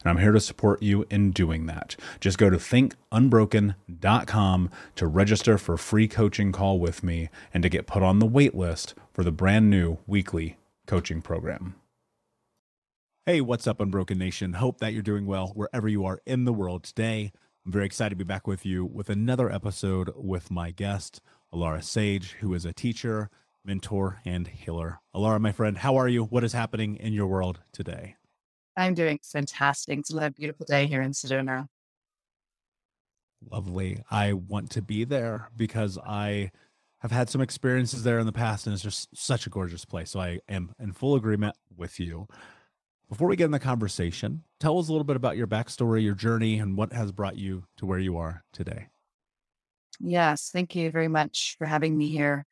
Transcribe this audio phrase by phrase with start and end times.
[0.00, 1.96] and I'm here to support you in doing that.
[2.20, 7.68] Just go to thinkunbroken.com to register for a free coaching call with me and to
[7.68, 11.74] get put on the wait list for the brand new weekly coaching program.
[13.26, 14.54] Hey, what's up, Unbroken Nation?
[14.54, 17.30] Hope that you're doing well wherever you are in the world today.
[17.66, 21.20] I'm very excited to be back with you with another episode with my guest,
[21.52, 23.28] Alara Sage, who is a teacher,
[23.62, 25.00] mentor, and healer.
[25.14, 26.24] Alara, my friend, how are you?
[26.24, 28.16] What is happening in your world today?
[28.78, 29.98] I'm doing fantastic.
[29.98, 31.66] It's a beautiful day here in Sedona.
[33.50, 34.02] Lovely.
[34.10, 36.52] I want to be there because I
[37.00, 40.10] have had some experiences there in the past and it's just such a gorgeous place.
[40.10, 42.28] So I am in full agreement with you.
[43.08, 46.14] Before we get in the conversation, tell us a little bit about your backstory, your
[46.14, 48.88] journey, and what has brought you to where you are today.
[49.98, 52.46] Yes, thank you very much for having me here.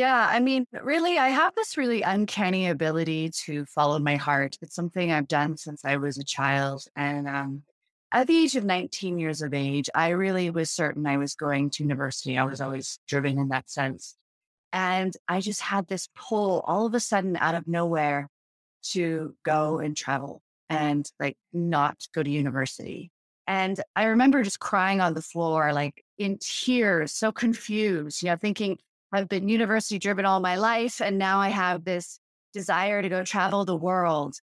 [0.00, 4.56] Yeah, I mean, really, I have this really uncanny ability to follow my heart.
[4.62, 6.84] It's something I've done since I was a child.
[6.96, 7.64] And um,
[8.10, 11.68] at the age of 19 years of age, I really was certain I was going
[11.72, 12.38] to university.
[12.38, 14.16] I was always driven in that sense.
[14.72, 18.30] And I just had this pull all of a sudden out of nowhere
[18.92, 23.12] to go and travel and like not go to university.
[23.46, 28.36] And I remember just crying on the floor, like in tears, so confused, you know,
[28.36, 28.78] thinking
[29.12, 31.00] I've been university driven all my life.
[31.00, 32.18] And now I have this
[32.52, 34.36] desire to go travel the world.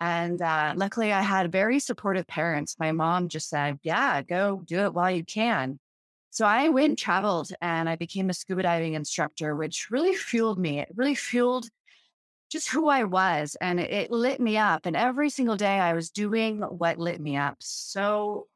[0.00, 2.76] And uh, luckily, I had very supportive parents.
[2.78, 5.78] My mom just said, Yeah, go do it while you can.
[6.30, 10.58] So I went and traveled and I became a scuba diving instructor, which really fueled
[10.58, 10.78] me.
[10.78, 11.68] It really fueled
[12.50, 14.86] just who I was and it lit me up.
[14.86, 17.56] And every single day I was doing what lit me up.
[17.60, 18.46] So,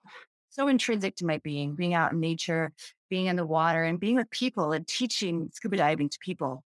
[0.50, 2.72] so intrinsic to my being, being out in nature,
[3.14, 6.64] being in the water and being with people and teaching scuba diving to people.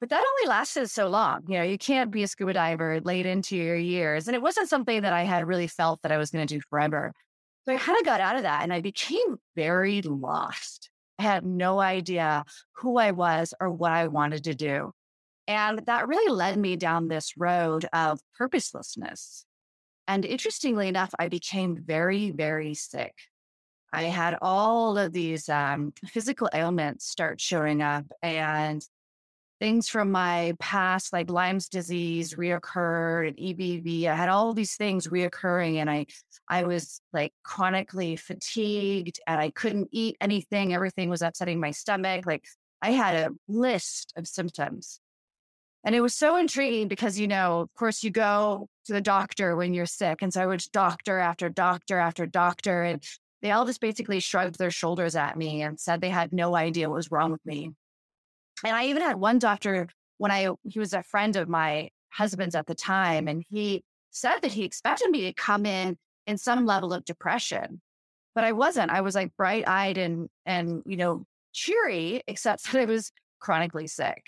[0.00, 1.44] But that only lasted so long.
[1.46, 4.26] You know, you can't be a scuba diver late into your years.
[4.26, 6.60] And it wasn't something that I had really felt that I was going to do
[6.68, 7.12] forever.
[7.64, 10.90] So I kind of got out of that and I became very lost.
[11.20, 12.42] I had no idea
[12.72, 14.90] who I was or what I wanted to do.
[15.46, 19.44] And that really led me down this road of purposelessness.
[20.08, 23.14] And interestingly enough, I became very, very sick.
[23.92, 28.84] I had all of these um, physical ailments start showing up, and
[29.60, 34.06] things from my past, like Lyme's disease, reoccurred, and EBV.
[34.06, 36.06] I had all these things reoccurring, and I,
[36.48, 40.74] I was like chronically fatigued, and I couldn't eat anything.
[40.74, 42.26] Everything was upsetting my stomach.
[42.26, 42.44] Like
[42.82, 45.00] I had a list of symptoms.
[45.84, 49.56] And it was so intriguing because, you know, of course, you go to the doctor
[49.56, 50.22] when you're sick.
[50.22, 52.82] And so I was doctor after doctor after doctor.
[52.82, 53.02] And
[53.42, 56.88] they all just basically shrugged their shoulders at me and said they had no idea
[56.88, 57.70] what was wrong with me.
[58.64, 62.54] And I even had one doctor when I, he was a friend of my husband's
[62.54, 65.96] at the time, and he said that he expected me to come in
[66.26, 67.80] in some level of depression.
[68.34, 68.90] But I wasn't.
[68.90, 73.86] I was like bright eyed and, and, you know, cheery, except that I was chronically
[73.86, 74.24] sick.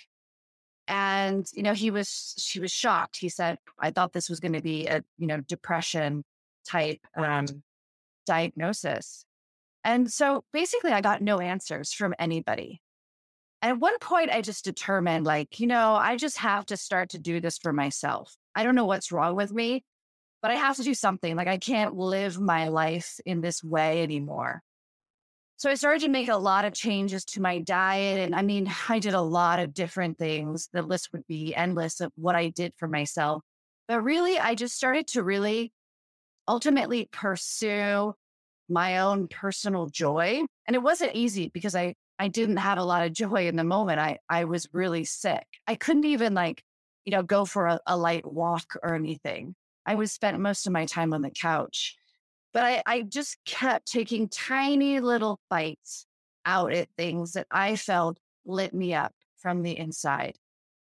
[0.87, 3.17] And, you know, he was, she was shocked.
[3.17, 6.25] He said, I thought this was going to be a, you know, depression
[6.67, 7.47] type um,
[8.27, 9.25] diagnosis.
[9.85, 12.81] And so basically, I got no answers from anybody.
[13.63, 17.19] At one point, I just determined, like, you know, I just have to start to
[17.19, 18.35] do this for myself.
[18.55, 19.85] I don't know what's wrong with me,
[20.43, 21.37] but I have to do something.
[21.37, 24.63] Like, I can't live my life in this way anymore.
[25.61, 28.19] So I started to make a lot of changes to my diet.
[28.19, 30.71] And I mean, I did a lot of different things.
[30.73, 33.43] The list would be endless of what I did for myself.
[33.87, 35.73] But really, I just started to really
[36.51, 38.13] ultimately pursue
[38.69, 40.43] my own personal joy.
[40.67, 43.63] And it wasn't easy because I, I didn't have a lot of joy in the
[43.63, 44.01] moment.
[44.01, 45.47] I, I was really sick.
[45.69, 46.65] I couldn't even like,
[47.05, 49.55] you know, go for a, a light walk or anything.
[49.87, 51.97] I was spent most of my time on the couch.
[52.53, 56.05] But I, I just kept taking tiny little bites
[56.45, 60.35] out at things that I felt lit me up from the inside.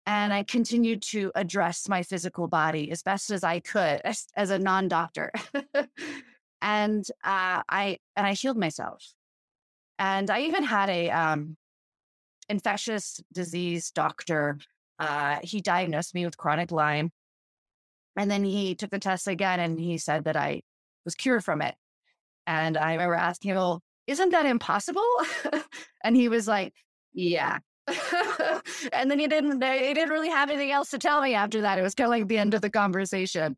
[0.05, 4.49] And I continued to address my physical body as best as I could as, as
[4.49, 5.31] a non doctor.
[6.61, 9.03] and uh, I and I healed myself.
[9.99, 11.55] And I even had a um,
[12.49, 14.57] infectious disease doctor.
[14.99, 17.11] Uh, he diagnosed me with chronic Lyme,
[18.17, 20.61] and then he took the test again, and he said that I
[21.05, 21.75] was cured from it.
[22.45, 25.01] And I remember asking him, well, isn't that impossible?
[26.03, 26.73] and he was like,
[27.13, 27.59] yeah.
[28.93, 31.77] and then he didn't, he didn't really have anything else to tell me after that.
[31.77, 33.55] It was kind of like the end of the conversation.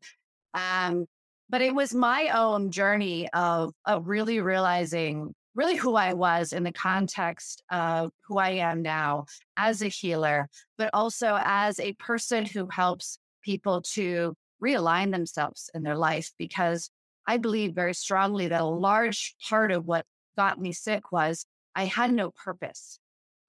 [0.54, 1.06] Um,
[1.48, 6.64] but it was my own journey of, of really realizing really who I was in
[6.64, 9.24] the context of who I am now
[9.56, 15.82] as a healer, but also as a person who helps people to realign themselves in
[15.82, 16.90] their life because
[17.26, 20.04] I believe very strongly that a large part of what
[20.36, 22.98] got me sick was I had no purpose.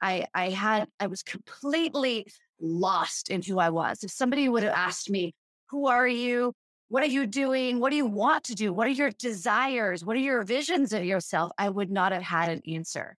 [0.01, 2.27] I, I had, I was completely
[2.59, 4.03] lost in who I was.
[4.03, 5.33] If somebody would have asked me,
[5.69, 6.53] who are you?
[6.89, 7.79] what are you doing?
[7.79, 8.71] What do you want to do?
[8.71, 10.05] What are your desires?
[10.05, 11.51] What are your visions of yourself?
[11.57, 13.17] I would not have had an answer.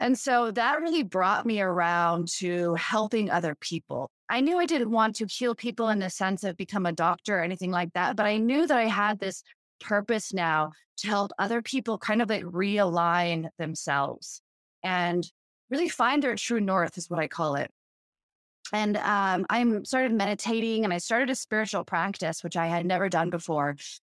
[0.00, 4.10] And so that really brought me around to helping other people.
[4.28, 7.38] I knew I didn't want to heal people in the sense of become a doctor
[7.38, 9.44] or anything like that, but I knew that I had this
[9.80, 14.42] purpose now to help other people kind of like realign themselves
[14.82, 15.24] and
[15.72, 17.70] really find their true north, is what I call it.
[18.72, 23.08] And um, I started meditating and I started a spiritual practice, which I had never
[23.08, 23.76] done before.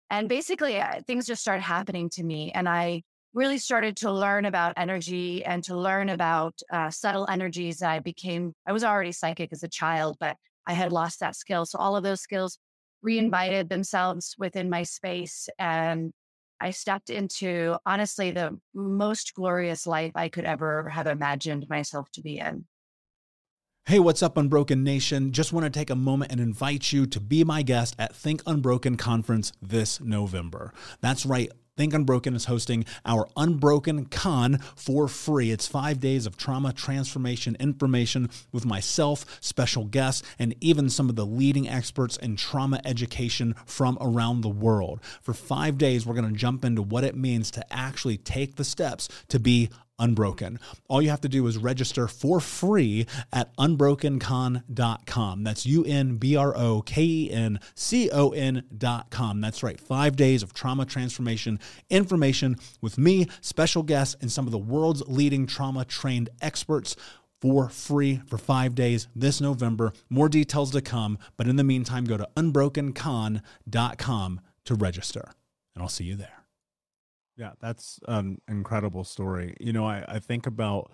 [0.09, 2.51] And basically, uh, things just started happening to me.
[2.51, 3.01] And I
[3.33, 7.81] really started to learn about energy and to learn about uh, subtle energies.
[7.81, 11.65] I became, I was already psychic as a child, but I had lost that skill.
[11.65, 12.59] So all of those skills
[13.01, 15.49] reinvited themselves within my space.
[15.59, 16.11] And
[16.59, 22.21] I stepped into honestly the most glorious life I could ever have imagined myself to
[22.21, 22.65] be in.
[23.87, 25.31] Hey, what's up, Unbroken Nation?
[25.31, 28.41] Just want to take a moment and invite you to be my guest at Think
[28.47, 30.73] Unbroken Conference this November.
[31.01, 31.51] That's right.
[31.77, 35.51] Think Unbroken is hosting our Unbroken Con for free.
[35.51, 41.17] It's five days of trauma transformation information with myself, special guests, and even some of
[41.17, 45.01] the leading experts in trauma education from around the world.
[45.21, 48.63] For five days, we're going to jump into what it means to actually take the
[48.63, 50.59] steps to be unbroken.
[50.87, 55.43] All you have to do is register for free at unbrokencon.com.
[55.43, 59.41] That's U N B R O K E N C O N.com.
[59.41, 61.59] That's right, five days of trauma transformation
[61.89, 66.95] information with me, special guests, and some of the world's leading trauma trained experts
[67.41, 69.93] for free for five days this November.
[70.09, 75.31] More details to come, but in the meantime, go to unbrokencon.com to register,
[75.75, 76.34] and I'll see you there.
[77.37, 79.55] Yeah, that's an incredible story.
[79.59, 80.91] You know, I, I think about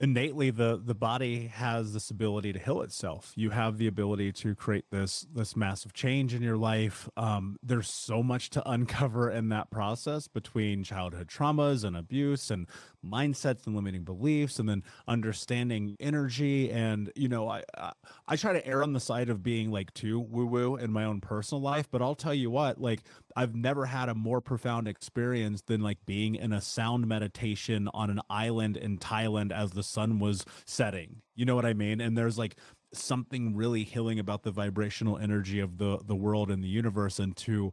[0.00, 4.54] innately the the body has this ability to heal itself you have the ability to
[4.54, 9.48] create this this massive change in your life um, there's so much to uncover in
[9.48, 12.68] that process between childhood traumas and abuse and
[13.04, 17.92] mindsets and limiting beliefs and then understanding energy and you know i i,
[18.26, 21.04] I try to err on the side of being like too woo woo in my
[21.04, 23.00] own personal life but i'll tell you what like
[23.38, 28.10] I've never had a more profound experience than like being in a sound meditation on
[28.10, 31.22] an island in Thailand as the sun was setting.
[31.36, 32.00] You know what I mean?
[32.00, 32.56] And there's like
[32.92, 37.36] something really healing about the vibrational energy of the the world and the universe and
[37.36, 37.72] to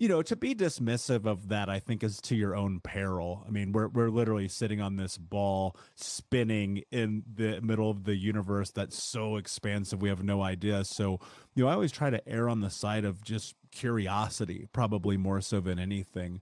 [0.00, 3.44] you know to be dismissive of that i think is to your own peril.
[3.46, 8.16] I mean we're we're literally sitting on this ball spinning in the middle of the
[8.16, 10.84] universe that's so expansive we have no idea.
[10.84, 11.20] So
[11.54, 15.42] you know i always try to err on the side of just curiosity probably more
[15.42, 16.40] so than anything.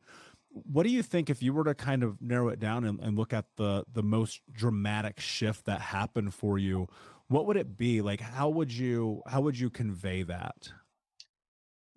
[0.50, 3.18] What do you think if you were to kind of narrow it down and, and
[3.18, 6.86] look at the the most dramatic shift that happened for you
[7.26, 8.00] what would it be?
[8.02, 10.70] Like how would you how would you convey that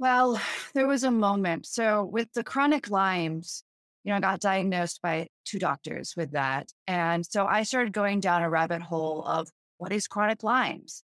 [0.02, 0.42] well
[0.74, 1.66] there was a moment.
[1.66, 3.64] So with the chronic Lyme's
[4.04, 8.20] you know i got diagnosed by two doctors with that and so i started going
[8.20, 11.04] down a rabbit hole of what is chronic Lyme's?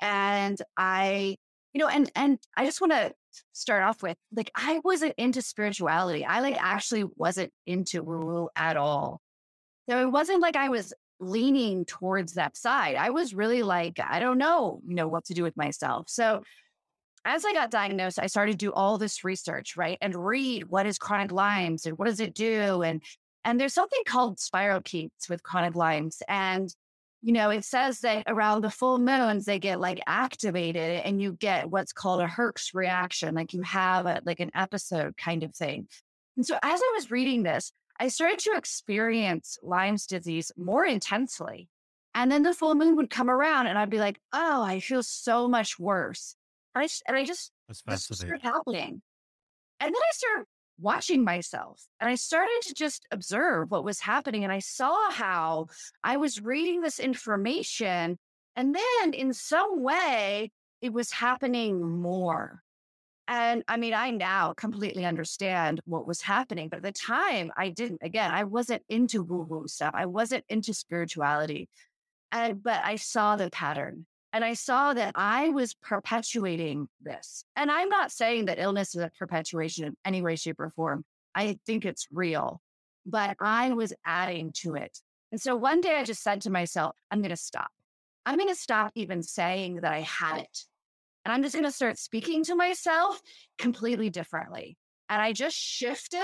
[0.00, 1.36] And i
[1.72, 3.12] you know and and i just want to
[3.52, 6.24] start off with like i wasn't into spirituality.
[6.24, 9.20] I like actually wasn't into woo woo at all.
[9.88, 12.96] So it wasn't like i was leaning towards that side.
[12.96, 16.10] I was really like i don't know you know what to do with myself.
[16.10, 16.42] So
[17.24, 20.86] as i got diagnosed i started to do all this research right and read what
[20.86, 23.02] is chronic Lyme's and what does it do and
[23.44, 26.74] and there's something called spirochetes with chronic Lyme's and
[27.22, 31.32] you know, it says that around the full moons, they get like activated and you
[31.32, 33.36] get what's called a Herx reaction.
[33.36, 35.86] Like you have a, like an episode kind of thing.
[36.36, 41.68] And so as I was reading this, I started to experience Lyme's disease more intensely.
[42.12, 45.04] And then the full moon would come around and I'd be like, oh, I feel
[45.04, 46.34] so much worse.
[46.74, 49.02] And I, and I just, That's started happening.
[49.80, 50.46] And then I started
[50.80, 54.44] watching myself and I started to just observe what was happening.
[54.44, 55.66] And I saw how
[56.02, 58.18] I was reading this information.
[58.56, 60.50] And then in some way,
[60.80, 62.62] it was happening more.
[63.28, 66.68] And I mean, I now completely understand what was happening.
[66.68, 68.00] But at the time, I didn't.
[68.02, 71.68] Again, I wasn't into woo woo stuff, I wasn't into spirituality.
[72.32, 74.06] And, but I saw the pattern.
[74.32, 77.44] And I saw that I was perpetuating this.
[77.54, 81.04] And I'm not saying that illness is a perpetuation in any way, shape, or form.
[81.34, 82.60] I think it's real,
[83.04, 84.98] but I was adding to it.
[85.32, 87.70] And so one day I just said to myself, I'm going to stop.
[88.24, 90.64] I'm going to stop even saying that I had it.
[91.24, 93.20] And I'm just going to start speaking to myself
[93.58, 94.76] completely differently.
[95.08, 96.20] And I just shifted.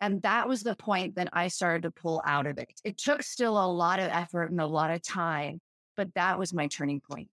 [0.00, 2.80] And that was the point that I started to pull out of it.
[2.84, 5.60] It took still a lot of effort and a lot of time,
[5.96, 7.28] but that was my turning point.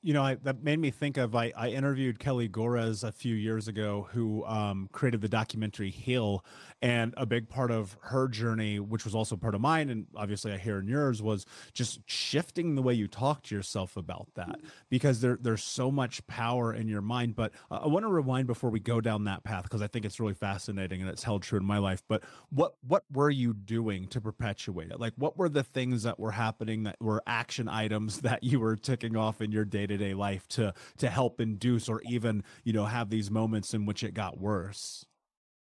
[0.00, 3.34] You know, I, that made me think of I, I interviewed Kelly Gores a few
[3.34, 6.42] years ago, who um, created the documentary Heal,
[6.80, 10.52] and a big part of her journey, which was also part of mine, and obviously
[10.52, 14.60] I hear in yours, was just shifting the way you talk to yourself about that,
[14.88, 17.36] because there there's so much power in your mind.
[17.36, 20.06] But uh, I want to rewind before we go down that path because I think
[20.06, 22.02] it's really fascinating and it's held true in my life.
[22.08, 24.98] But what what were you doing to perpetuate it?
[24.98, 28.76] Like, what were the things that were happening that were action items that you were
[28.76, 33.10] ticking off in your day-to-day life to to help induce or even you know have
[33.10, 35.04] these moments in which it got worse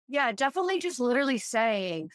[0.07, 2.07] yeah definitely just literally saying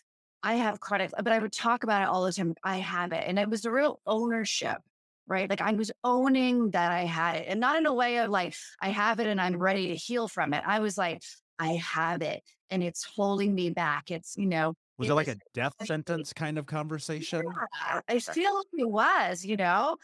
[0.44, 3.24] i have chronic but i would talk about it all the time i have it
[3.26, 4.78] and it was a real ownership
[5.26, 8.30] right like i was owning that i had it and not in a way of
[8.30, 11.20] like i have it and i'm ready to heal from it i was like
[11.58, 15.28] i have it and it's holding me back it's you know was it, it like
[15.28, 17.42] a death sentence kind of conversation?
[17.42, 19.96] Yeah, I feel like it was, you know.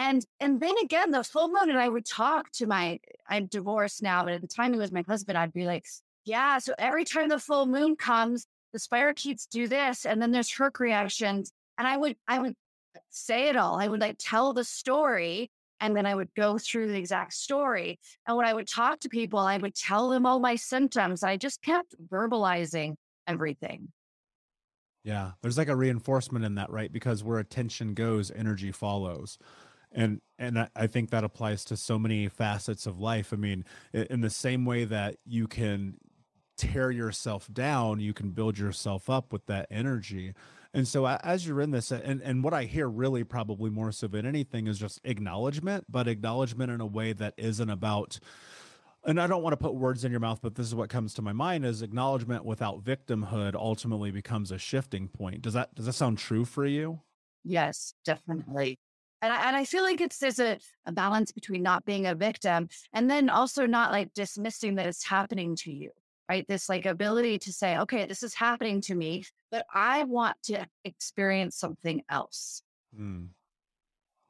[0.00, 4.02] And and then again, the full moon, and I would talk to my I'm divorced
[4.02, 5.84] now, but at the time he was my husband, I'd be like,
[6.24, 10.50] Yeah, so every time the full moon comes, the spirochetes do this, and then there's
[10.50, 11.52] Herx reactions.
[11.76, 12.54] And I would I would
[13.10, 13.78] say it all.
[13.78, 17.98] I would like tell the story and then I would go through the exact story.
[18.26, 21.22] And when I would talk to people, I would tell them all my symptoms.
[21.22, 22.94] I just kept verbalizing
[23.26, 23.88] everything.
[25.04, 26.92] Yeah, there's like a reinforcement in that, right?
[26.92, 29.38] Because where attention goes, energy follows
[29.92, 33.32] and and I think that applies to so many facets of life.
[33.32, 35.96] I mean, in the same way that you can
[36.56, 40.34] tear yourself down, you can build yourself up with that energy.
[40.72, 44.06] And so as you're in this, and, and what I hear really probably more so
[44.06, 48.20] than anything is just acknowledgement, but acknowledgement in a way that isn't about,
[49.04, 51.12] and I don't want to put words in your mouth, but this is what comes
[51.14, 55.42] to my mind is acknowledgement without victimhood ultimately becomes a shifting point.
[55.42, 57.00] Does that, does that sound true for you?
[57.42, 58.78] Yes, definitely.
[59.22, 62.14] And I, and I feel like it's there's a, a balance between not being a
[62.14, 65.90] victim and then also not like dismissing that it's happening to you,
[66.28, 66.46] right?
[66.48, 70.66] This like ability to say, okay, this is happening to me, but I want to
[70.84, 72.62] experience something else.
[72.98, 73.28] Mm.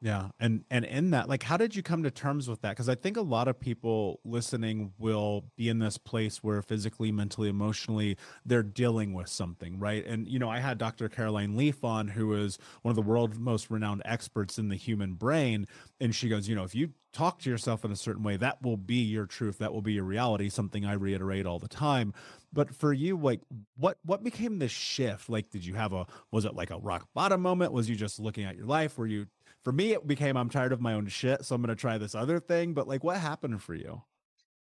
[0.02, 0.28] Yeah.
[0.40, 2.70] And and in that, like how did you come to terms with that?
[2.70, 7.12] Because I think a lot of people listening will be in this place where physically,
[7.12, 10.04] mentally, emotionally, they're dealing with something, right?
[10.06, 11.10] And you know, I had Dr.
[11.10, 15.14] Caroline Leaf on, who is one of the world's most renowned experts in the human
[15.14, 15.66] brain.
[16.00, 18.62] And she goes, you know, if you talk to yourself in a certain way, that
[18.62, 22.14] will be your truth, that will be your reality, something I reiterate all the time.
[22.54, 23.40] But for you, like
[23.76, 25.28] what what became the shift?
[25.28, 27.72] Like, did you have a was it like a rock bottom moment?
[27.72, 28.96] Was you just looking at your life?
[28.96, 29.26] Were you
[29.64, 32.14] for me, it became I'm tired of my own shit, so I'm to try this
[32.14, 32.74] other thing.
[32.74, 34.02] But like, what happened for you?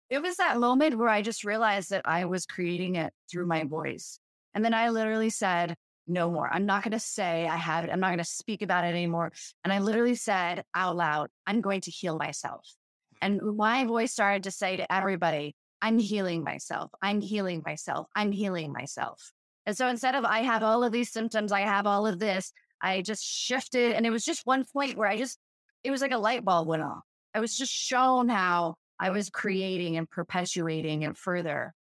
[0.10, 3.64] It was that moment where I just realized that I was creating it through my
[3.64, 4.20] voice.
[4.54, 5.76] And then I literally said,
[6.08, 6.50] no more.
[6.52, 7.90] I'm not going to say I have it.
[7.90, 9.32] I'm not going to speak about it anymore.
[9.64, 12.68] And I literally said out loud, I'm going to heal myself.
[13.22, 16.92] And my voice started to say to everybody, I'm healing myself.
[17.02, 18.08] I'm healing myself.
[18.16, 19.32] I'm healing myself.
[19.66, 22.52] And so instead of I have all of these symptoms, I have all of this,
[22.84, 23.94] I just shifted.
[23.94, 25.40] And it was just one point where I just,
[25.84, 27.02] it was like a light bulb went off.
[27.34, 31.74] I was just shown how I was creating and perpetuating and further.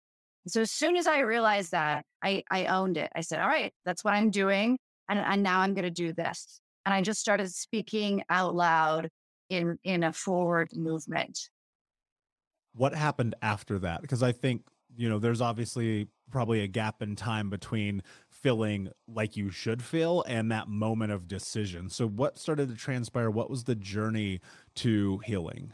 [0.48, 3.12] So as soon as I realized that, I, I owned it.
[3.16, 4.78] I said, all right, that's what I'm doing.
[5.10, 6.60] And, and now I'm going to do this.
[6.86, 9.10] And I just started speaking out loud
[9.50, 11.50] in, in a forward movement.
[12.74, 14.02] What happened after that?
[14.02, 14.64] Because I think
[14.96, 18.02] you know, there's obviously probably a gap in time between
[18.44, 21.90] feeling like you should feel and that moment of decision.
[21.90, 23.32] So, what started to transpire?
[23.32, 24.42] What was the journey
[24.76, 25.72] to healing?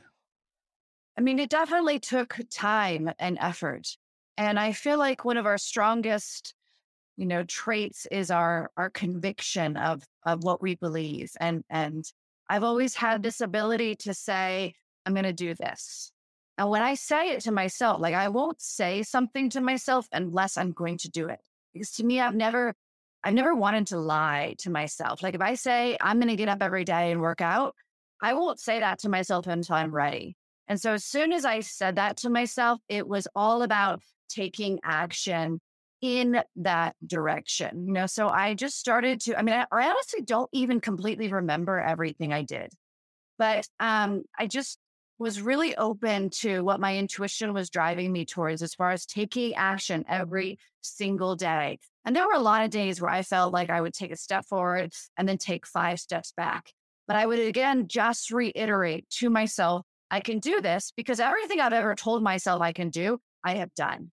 [1.18, 3.98] I mean, it definitely took time and effort.
[4.38, 6.54] And I feel like one of our strongest,
[7.18, 11.32] you know, traits is our our conviction of of what we believe.
[11.40, 12.06] And and
[12.50, 16.12] I've always had this ability to say, I'm going to do this.
[16.58, 20.58] And when I say it to myself, like I won't say something to myself unless
[20.58, 21.40] I'm going to do it.
[21.74, 22.74] Because to me, I've never,
[23.24, 25.22] I've never wanted to lie to myself.
[25.22, 27.76] Like if I say I'm going to get up every day and work out,
[28.22, 30.36] I won't say that to myself until I'm ready.
[30.68, 34.80] And so as soon as I said that to myself, it was all about taking
[34.84, 35.60] action
[36.02, 37.88] in that direction.
[37.88, 41.32] You know, so I just started to, I mean, I, I honestly don't even completely
[41.32, 42.72] remember everything I did,
[43.38, 44.78] but um, I just
[45.20, 49.54] was really open to what my intuition was driving me towards as far as taking
[49.56, 51.78] action every single day.
[52.06, 54.16] And there were a lot of days where I felt like I would take a
[54.16, 56.72] step forward and then take five steps back.
[57.06, 61.74] But I would again just reiterate to myself, I can do this because everything I've
[61.74, 64.12] ever told myself I can do, I have done.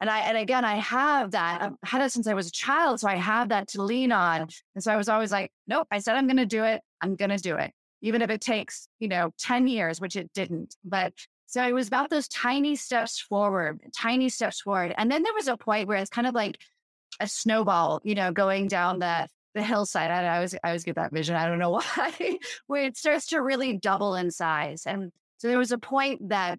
[0.00, 1.62] And I, and again, I have that.
[1.62, 3.00] I've had it since I was a child.
[3.00, 4.48] So I have that to lean on.
[4.74, 6.82] And so I was always like, nope, I said I'm going to do it.
[7.00, 7.72] I'm going to do it.
[8.00, 10.76] Even if it takes, you know, 10 years, which it didn't.
[10.84, 11.12] But
[11.46, 14.94] so it was about those tiny steps forward, tiny steps forward.
[14.96, 16.58] And then there was a point where it's kind of like
[17.20, 20.10] a snowball, you know, going down the the hillside.
[20.10, 21.36] I, I always I always get that vision.
[21.36, 24.84] I don't know why, where it starts to really double in size.
[24.86, 26.58] And so there was a point that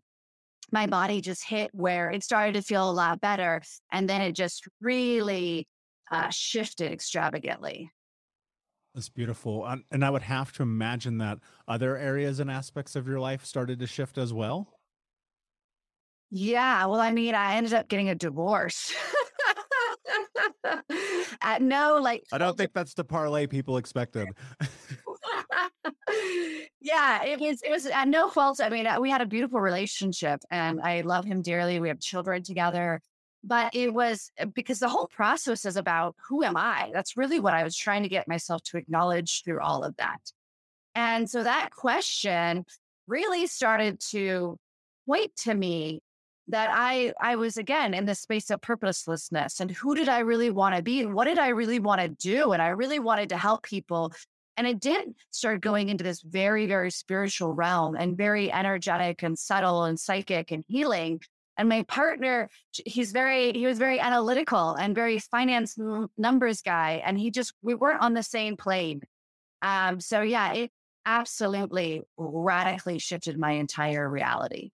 [0.72, 3.62] my body just hit where it started to feel a lot better.
[3.92, 5.68] And then it just really
[6.12, 7.92] uh, shifted extravagantly.
[8.96, 9.66] That's beautiful.
[9.92, 13.80] And I would have to imagine that other areas and aspects of your life started
[13.80, 14.80] to shift as well.
[16.32, 16.86] Yeah.
[16.86, 18.94] Well, I mean, I ended up getting a divorce.
[21.42, 24.28] At no, like, I don't think that's the parlay people expected.
[26.82, 28.60] yeah, it was, it was at no fault.
[28.62, 31.80] I mean, uh, we had a beautiful relationship and I love him dearly.
[31.80, 33.02] We have children together.
[33.50, 36.92] But it was uh, because the whole process is about who am I?
[36.94, 40.20] That's really what I was trying to get myself to acknowledge through all of that.
[40.94, 42.64] And so that question
[43.08, 44.58] really started to
[45.08, 46.02] point to me
[46.50, 50.52] that I I was again in the space of purposelessness and who did I really
[50.52, 53.30] want to be and what did I really want to do and I really wanted
[53.30, 54.14] to help people
[54.58, 59.38] and it did start going into this very very spiritual realm and very energetic and
[59.38, 61.22] subtle and psychic and healing
[61.60, 62.50] and my partner,
[62.86, 65.78] he's very, he was very analytical and very finance
[66.18, 67.04] numbers guy.
[67.06, 69.02] And he just, we weren't on the same plane.
[69.62, 70.72] Um, so yeah, it
[71.06, 74.72] absolutely radically shifted my entire reality.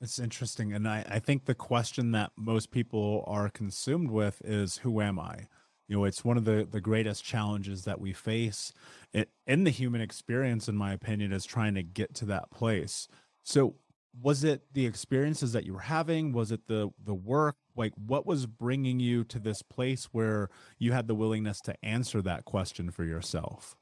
[0.00, 0.72] It's interesting.
[0.72, 5.20] And I, I think the question that most people are consumed with is who am
[5.20, 5.46] I?
[5.86, 8.72] You know, it's one of the, the greatest challenges that we face
[9.12, 13.06] it, in the human experience, in my opinion, is trying to get to that place.
[13.44, 13.76] So,
[14.20, 18.26] was it the experiences that you were having was it the the work like what
[18.26, 22.90] was bringing you to this place where you had the willingness to answer that question
[22.90, 23.74] for yourself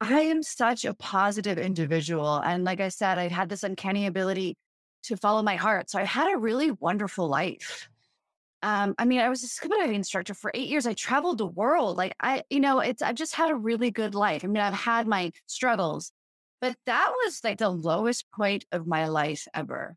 [0.00, 4.56] i am such a positive individual and like i said i had this uncanny ability
[5.02, 7.88] to follow my heart so i had a really wonderful life
[8.62, 10.86] um, I mean, I was a scuba diving instructor for eight years.
[10.86, 11.96] I traveled the world.
[11.96, 14.44] Like I, you know, it's I've just had a really good life.
[14.44, 16.10] I mean, I've had my struggles,
[16.60, 19.96] but that was like the lowest point of my life ever.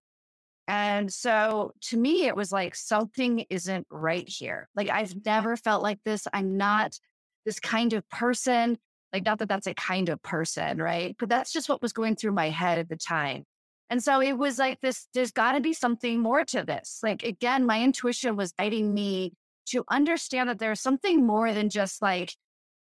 [0.67, 4.69] And so to me, it was like something isn't right here.
[4.75, 5.19] Like I've mm-hmm.
[5.25, 6.27] never felt like this.
[6.31, 6.97] I'm not
[7.45, 8.77] this kind of person.
[9.11, 11.15] Like, not that that's a kind of person, right?
[11.19, 13.43] But that's just what was going through my head at the time.
[13.89, 16.99] And so it was like this there's got to be something more to this.
[17.03, 19.33] Like, again, my intuition was guiding me
[19.67, 22.33] to understand that there's something more than just like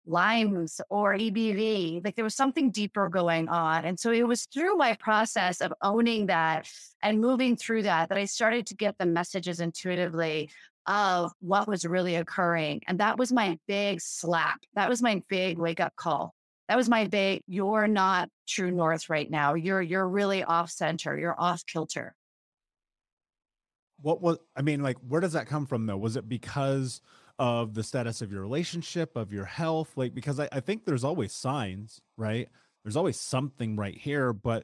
[0.10, 2.04] Lyme's or EBV.
[2.04, 3.86] Like there was something deeper going on.
[3.86, 6.68] And so it was through my process of owning that
[7.04, 10.50] and moving through that that I started to get the messages intuitively
[10.88, 12.82] of what was really occurring.
[12.88, 14.60] And that was my big slap.
[14.74, 16.34] That was my big wake up call.
[16.68, 19.54] That was my big, you're not true north right now.
[19.54, 21.18] You're you're really off center.
[21.18, 22.16] You're off kilter.
[24.02, 25.98] What was I mean, like, where does that come from though?
[25.98, 27.02] Was it because
[27.40, 29.94] of the status of your relationship, of your health.
[29.96, 32.50] Like, because I, I think there's always signs, right?
[32.84, 34.64] There's always something right here, but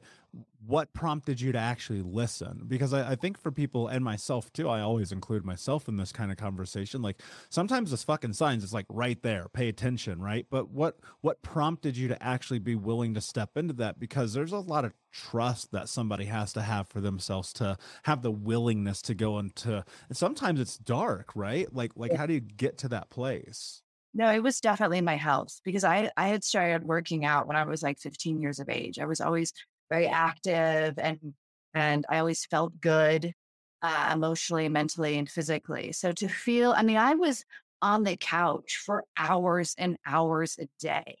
[0.66, 2.64] what prompted you to actually listen?
[2.66, 6.12] Because I, I, think for people and myself too, I always include myself in this
[6.12, 7.02] kind of conversation.
[7.02, 10.46] Like sometimes this fucking signs is like right there, pay attention, right?
[10.50, 14.00] But what what prompted you to actually be willing to step into that?
[14.00, 18.22] Because there's a lot of trust that somebody has to have for themselves to have
[18.22, 21.72] the willingness to go into and sometimes it's dark, right?
[21.72, 23.82] Like like how do you get to that place?
[24.16, 27.64] No, it was definitely my health because I I had started working out when I
[27.64, 28.98] was like 15 years of age.
[28.98, 29.52] I was always
[29.90, 31.34] very active and
[31.74, 33.34] and I always felt good
[33.82, 35.92] uh, emotionally, mentally, and physically.
[35.92, 37.44] So to feel, I mean, I was
[37.82, 41.18] on the couch for hours and hours a day,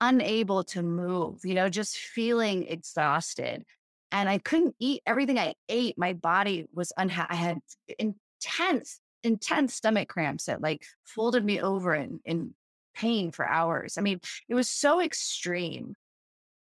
[0.00, 3.64] unable to move, you know, just feeling exhausted.
[4.12, 5.98] And I couldn't eat everything I ate.
[5.98, 7.28] My body was unhappy.
[7.32, 7.58] I had
[7.98, 12.54] intense, intense stomach cramps that like folded me over in, in
[12.94, 13.98] pain for hours.
[13.98, 15.94] I mean, it was so extreme.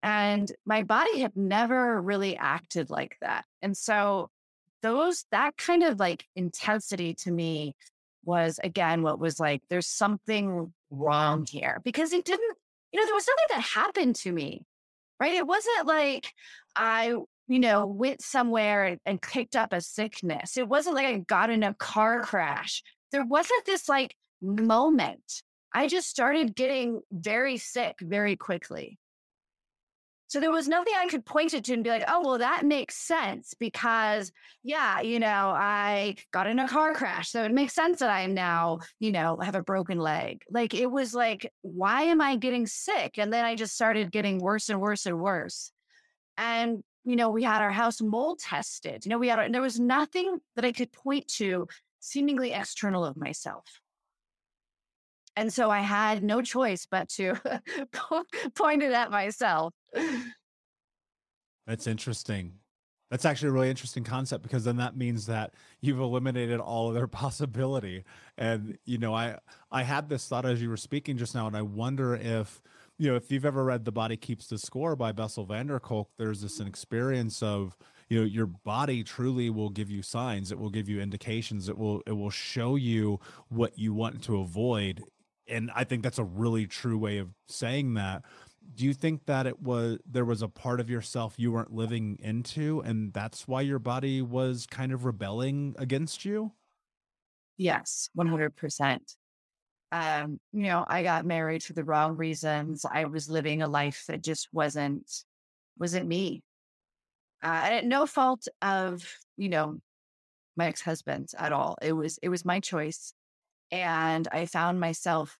[0.03, 3.45] And my body had never really acted like that.
[3.61, 4.31] And so
[4.83, 7.77] those, that kind of like intensity to me
[8.25, 12.57] was again what was like, there's something wrong here because it didn't,
[12.93, 14.65] you know, there was something that happened to me,
[15.21, 15.35] right?
[15.35, 16.33] It wasn't like
[16.75, 17.15] I,
[17.53, 20.57] you know, went somewhere and, and picked up a sickness.
[20.57, 22.83] It wasn't like I got in a car crash.
[23.11, 25.43] There wasn't this like moment.
[25.75, 28.99] I just started getting very sick very quickly.
[30.29, 32.65] So there was nothing I could point it to and be like, oh, well, that
[32.65, 37.29] makes sense because, yeah, you know, I got in a car crash.
[37.29, 40.43] So it makes sense that I am now, you know, have a broken leg.
[40.51, 43.19] Like it was like, why am I getting sick?
[43.19, 45.71] And then I just started getting worse and worse and worse.
[46.39, 49.05] And, you know, we had our house mold tested.
[49.05, 51.67] You know, we had, our, there was nothing that I could point to
[52.01, 53.65] seemingly external of myself.
[55.37, 57.41] And so I had no choice but to
[58.55, 59.73] point it at myself.
[61.67, 62.55] That's interesting.
[63.11, 67.07] That's actually a really interesting concept because then that means that you've eliminated all other
[67.09, 68.05] possibility.
[68.39, 69.39] And you know, I
[69.71, 72.63] I had this thought as you were speaking just now, and I wonder if
[72.99, 75.79] you know if you've ever read "The Body Keeps the Score" by Bessel van der
[75.81, 76.11] Kolk.
[76.19, 77.77] There's this an experience of
[78.09, 80.53] you know your body truly will give you signs.
[80.53, 81.69] It will give you indications.
[81.69, 85.05] It will it will show you what you want to avoid
[85.49, 88.25] and I think that's a really true way of saying that.
[88.75, 92.17] Do you think that it was there was a part of yourself you weren't living
[92.21, 96.53] into and that's why your body was kind of rebelling against you?
[97.57, 99.17] Yes, 100%.
[99.93, 102.87] Um, you know, I got married for the wrong reasons.
[102.91, 105.09] I was living a life that just wasn't
[105.79, 106.43] wasn't me.
[107.43, 109.79] Uh, and no fault of, you know,
[110.57, 111.77] my ex-husband at all.
[111.83, 113.13] It was it was my choice.
[113.71, 115.37] And I found myself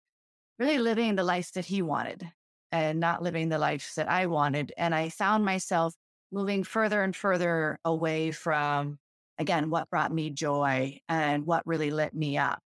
[0.59, 2.23] really living the life that he wanted
[2.71, 4.71] and not living the life that I wanted.
[4.77, 5.95] And I found myself
[6.31, 8.99] moving further and further away from,
[9.39, 12.59] again, what brought me joy and what really lit me up.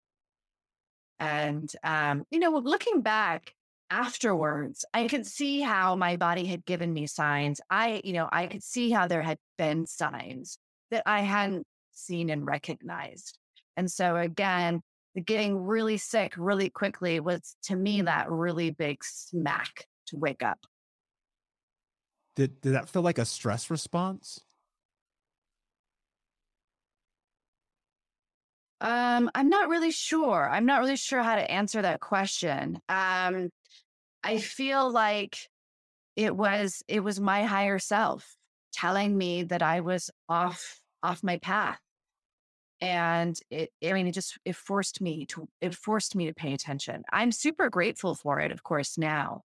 [1.19, 3.53] And, um, you know, looking back
[3.89, 7.61] afterwards, I could see how my body had given me signs.
[7.69, 10.57] I, you know, I could see how there had been signs
[10.91, 13.37] that I hadn't seen and recognized.
[13.77, 14.81] And so again,
[15.25, 20.59] getting really sick really quickly was to me that really big smack to wake up.
[22.35, 24.41] Did did that feel like a stress response?
[28.81, 30.49] Um, I'm not really sure.
[30.49, 32.79] I'm not really sure how to answer that question.
[32.89, 33.49] Um,
[34.23, 35.37] I feel like
[36.15, 38.35] it was it was my higher self
[38.73, 41.79] telling me that I was off off my path
[42.81, 46.53] and it i mean it just it forced me to it forced me to pay
[46.53, 49.41] attention i'm super grateful for it of course now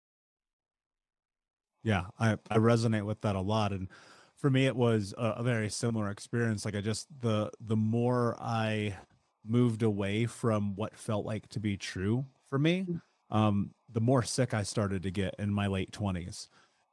[1.84, 3.90] yeah i i resonate with that a lot and
[4.36, 8.36] for me it was a, a very similar experience like i just the the more
[8.40, 8.96] i
[9.48, 13.02] moved away from what felt like to be true for me mm.
[13.36, 16.48] um the more sick i started to get in my late 20s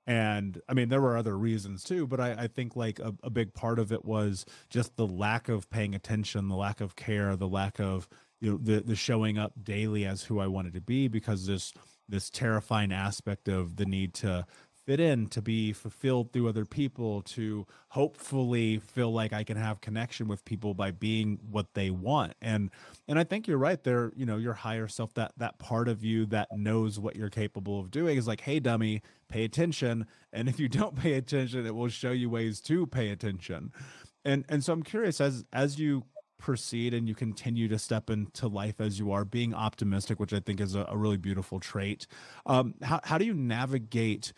[0.07, 3.31] and i mean there were other reasons too but i, I think like a, a,
[3.31, 7.37] big part of it was just the lack of paying attention the lack of care
[7.37, 8.09] the lack of
[8.41, 11.73] you know the, the showing up daily as who i wanted to be because this
[12.09, 14.45] this terrifying aspect of the need to
[14.87, 19.81] fit in, to be fulfilled through other people, to hopefully feel like I can have
[19.81, 22.35] connection with people by being what they want.
[22.43, 22.71] And
[23.09, 26.05] and I think you're right there, you know, your higher self, that that part of
[26.05, 30.07] you that knows what you're capable of doing is like, hey dummy, pay attention.
[30.33, 33.73] And if you don't pay attention, it will show you ways to pay attention.
[34.25, 36.05] And and so I'm curious as as you
[36.45, 40.41] proceed and you continue to step into life as you are, being optimistic, which I
[40.41, 42.07] think is a, a really beautiful trait.
[42.45, 44.35] Um, how, how do you navigate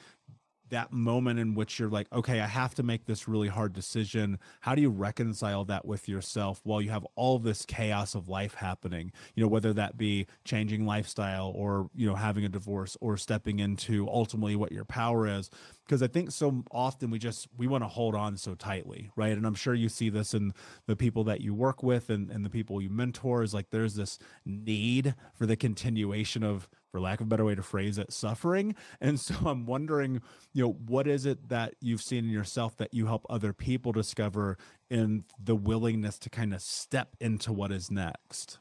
[0.71, 4.39] that moment in which you're like, okay, I have to make this really hard decision.
[4.61, 8.55] How do you reconcile that with yourself while you have all this chaos of life
[8.55, 9.13] happening?
[9.35, 13.59] You know, whether that be changing lifestyle or, you know, having a divorce or stepping
[13.59, 15.51] into ultimately what your power is.
[15.87, 19.37] Because I think so often we just, we want to hold on so tightly, right?
[19.37, 20.53] And I'm sure you see this in
[20.87, 23.95] the people that you work with and, and the people you mentor is like there's
[23.95, 28.13] this need for the continuation of for lack of a better way to phrase it,
[28.13, 28.75] suffering.
[29.01, 30.23] And so I'm wondering,
[30.53, 33.93] you know, what is it that you've seen in yourself that you help other people
[33.93, 34.57] discover
[34.91, 38.59] in the willingness to kind of step into what is next?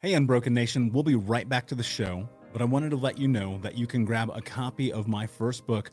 [0.00, 3.18] Hey, Unbroken Nation, we'll be right back to the show, but I wanted to let
[3.18, 5.92] you know that you can grab a copy of my first book,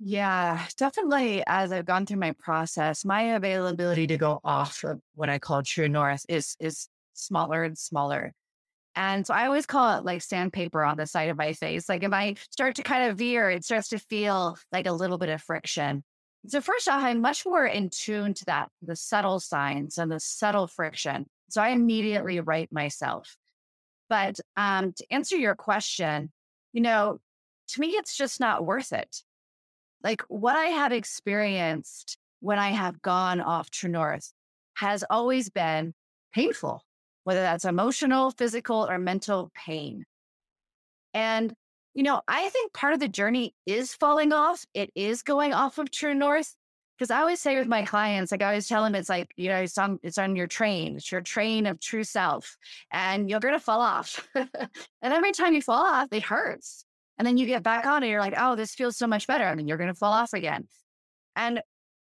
[0.00, 1.42] Yeah, definitely.
[1.46, 5.62] As I've gone through my process, my availability to go off of what I call
[5.62, 8.32] true north is is smaller and smaller.
[8.96, 11.88] And so I always call it like sandpaper on the side of my face.
[11.88, 15.18] Like if I start to kind of veer, it starts to feel like a little
[15.18, 16.04] bit of friction.
[16.46, 20.20] So first off, I'm much more in tune to that, the subtle signs and the
[20.20, 21.26] subtle friction.
[21.48, 23.36] So I immediately right myself.
[24.08, 26.30] But um, to answer your question,
[26.72, 27.18] you know,
[27.68, 29.22] to me, it's just not worth it.
[30.04, 34.30] Like what I have experienced when I have gone off True North
[34.74, 35.94] has always been
[36.34, 36.82] painful,
[37.24, 40.04] whether that's emotional, physical, or mental pain.
[41.14, 41.54] And,
[41.94, 44.66] you know, I think part of the journey is falling off.
[44.74, 46.54] It is going off of True North.
[46.98, 49.48] Because I always say with my clients, like I always tell them, it's like, you
[49.48, 52.56] know, it's on, it's on your train, it's your train of true self,
[52.92, 54.28] and you're going to fall off.
[54.36, 54.48] and
[55.02, 56.83] every time you fall off, it hurts.
[57.18, 59.44] And then you get back on it, you're like, oh, this feels so much better.
[59.44, 60.66] And then you're going to fall off again.
[61.36, 61.60] And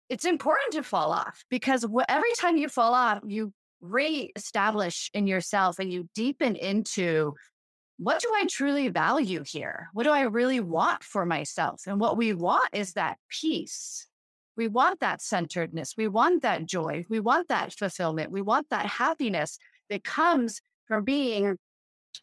[0.09, 5.79] it's important to fall off because every time you fall off, you re-establish in yourself
[5.79, 7.33] and you deepen into
[7.97, 9.89] what do I truly value here?
[9.93, 11.83] What do I really want for myself?
[11.85, 14.07] And what we want is that peace.
[14.55, 15.95] We want that centeredness.
[15.97, 17.05] We want that joy.
[17.09, 18.31] We want that fulfillment.
[18.31, 19.57] We want that happiness
[19.89, 21.57] that comes from being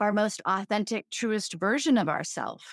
[0.01, 2.65] our most authentic, truest version of ourselves.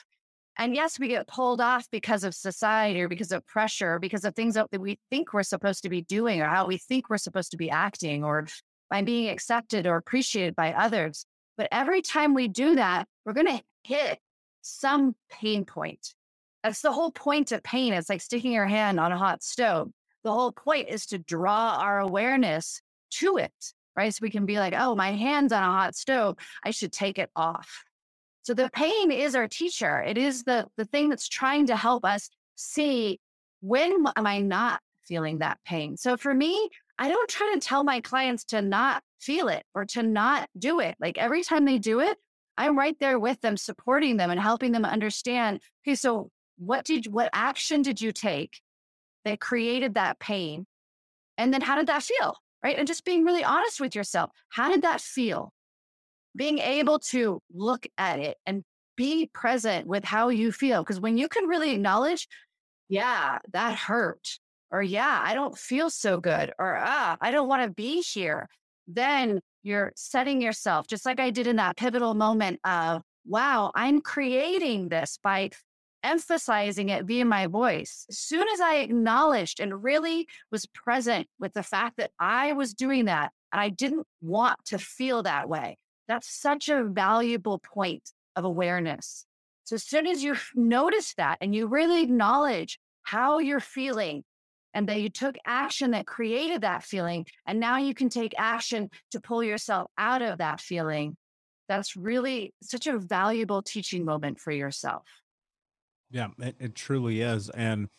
[0.57, 4.35] And yes, we get pulled off because of society or because of pressure, because of
[4.35, 7.51] things that we think we're supposed to be doing or how we think we're supposed
[7.51, 8.45] to be acting or
[8.89, 11.25] by being accepted or appreciated by others.
[11.57, 14.19] But every time we do that, we're going to hit
[14.61, 16.13] some pain point.
[16.63, 17.93] That's the whole point of pain.
[17.93, 19.89] It's like sticking your hand on a hot stove.
[20.23, 22.81] The whole point is to draw our awareness
[23.15, 23.51] to it,
[23.95, 24.13] right?
[24.13, 26.37] So we can be like, oh, my hand's on a hot stove.
[26.63, 27.83] I should take it off.
[28.43, 30.01] So the pain is our teacher.
[30.01, 33.19] It is the, the thing that's trying to help us see
[33.61, 35.95] when am I not feeling that pain?
[35.95, 39.85] So for me, I don't try to tell my clients to not feel it or
[39.85, 40.95] to not do it.
[40.99, 42.17] Like every time they do it,
[42.57, 45.61] I'm right there with them, supporting them and helping them understand.
[45.85, 48.59] Okay, so what did what action did you take
[49.25, 50.65] that created that pain?
[51.37, 52.35] And then how did that feel?
[52.63, 52.77] Right.
[52.77, 54.31] And just being really honest with yourself.
[54.49, 55.51] How did that feel?
[56.35, 58.63] being able to look at it and
[58.95, 60.83] be present with how you feel.
[60.83, 62.27] Because when you can really acknowledge,
[62.89, 64.39] yeah, that hurt,
[64.71, 68.47] or yeah, I don't feel so good, or ah, I don't want to be here,
[68.87, 74.01] then you're setting yourself, just like I did in that pivotal moment of, wow, I'm
[74.01, 75.51] creating this by
[76.03, 78.05] emphasizing it via my voice.
[78.09, 82.73] As soon as I acknowledged and really was present with the fact that I was
[82.73, 88.11] doing that and I didn't want to feel that way, that's such a valuable point
[88.35, 89.25] of awareness.
[89.63, 94.23] So as soon as you notice that and you really acknowledge how you're feeling
[94.73, 98.89] and that you took action that created that feeling, and now you can take action
[99.11, 101.15] to pull yourself out of that feeling,
[101.69, 105.03] that's really such a valuable teaching moment for yourself.
[106.13, 107.49] Yeah, it, it truly is.
[107.49, 107.89] And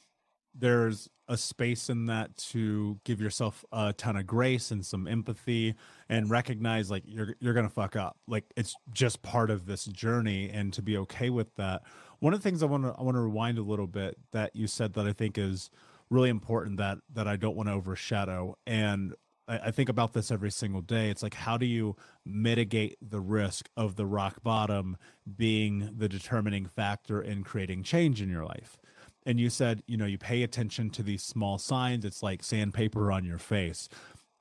[0.55, 5.75] there's a space in that to give yourself a ton of grace and some empathy
[6.09, 8.17] and recognize like you're you're going to fuck up.
[8.29, 11.83] Like it's just part of this journey and to be okay with that.
[12.21, 14.55] One of the things I want to I want to rewind a little bit that
[14.55, 15.71] you said that I think is
[16.09, 19.15] really important that that I don't want to overshadow and
[19.47, 21.11] I, think about this every single day.
[21.11, 24.97] It's like how do you mitigate the risk of the rock bottom
[25.37, 28.79] being the determining factor in creating change in your life?
[29.27, 32.05] and you said you know you pay attention to these small signs.
[32.05, 33.89] It's like sandpaper on your face.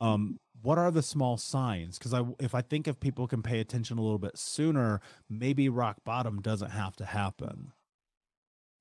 [0.02, 1.98] Um, what are the small signs?
[1.98, 5.70] Because i if i think if people can pay attention a little bit sooner maybe
[5.70, 7.72] rock bottom doesn't have to happen.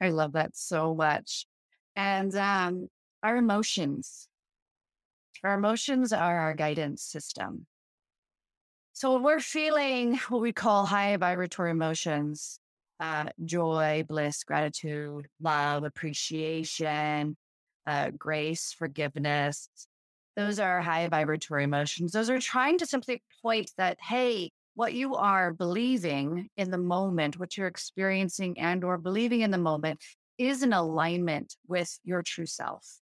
[0.00, 1.46] I love that so much.
[1.94, 2.88] And um,
[3.22, 4.28] our emotions
[5.44, 7.66] our emotions are our guidance system
[8.92, 12.61] so when we're feeling what we call high vibratory emotions
[13.02, 17.37] uh, joy, bliss, gratitude, love, appreciation,
[17.85, 19.68] uh, grace, forgiveness.
[20.37, 22.12] Those are high vibratory emotions.
[22.12, 27.40] Those are trying to simply point that, hey, what you are believing in the moment,
[27.40, 30.00] what you're experiencing and or believing in the moment
[30.38, 33.01] is in alignment with your true self.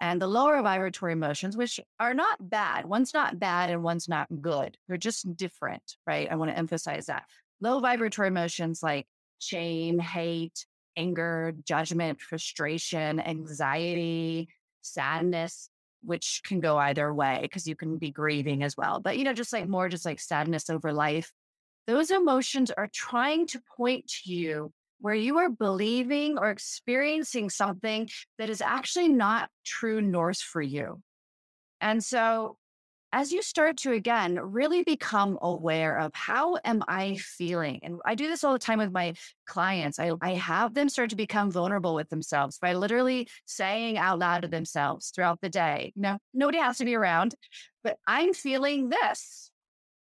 [0.00, 4.28] And the lower vibratory emotions, which are not bad, one's not bad and one's not
[4.40, 4.76] good.
[4.86, 6.28] They're just different, right?
[6.30, 7.24] I want to emphasize that.
[7.60, 9.06] Low vibratory emotions like
[9.40, 10.64] shame, hate,
[10.96, 14.48] anger, judgment, frustration, anxiety,
[14.82, 15.68] sadness,
[16.04, 19.00] which can go either way because you can be grieving as well.
[19.00, 21.32] But, you know, just like more just like sadness over life,
[21.88, 28.08] those emotions are trying to point to you where you are believing or experiencing something
[28.38, 31.02] that is actually not true north for you.
[31.80, 32.56] And so
[33.12, 37.80] as you start to again really become aware of how am I feeling?
[37.82, 39.14] And I do this all the time with my
[39.46, 39.98] clients.
[39.98, 44.42] I, I have them start to become vulnerable with themselves by literally saying out loud
[44.42, 45.92] to themselves throughout the day.
[45.96, 47.34] Now, nobody has to be around,
[47.82, 49.50] but I'm feeling this.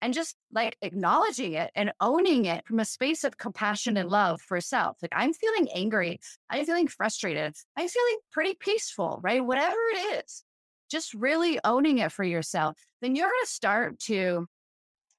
[0.01, 4.40] And just like acknowledging it and owning it from a space of compassion and love
[4.40, 4.96] for self.
[5.03, 6.20] Like I'm feeling angry.
[6.49, 7.55] I'm feeling frustrated.
[7.76, 9.44] I'm feeling pretty peaceful, right?
[9.44, 10.44] Whatever it is
[10.90, 14.46] just really owning it for yourself, then you're going to start to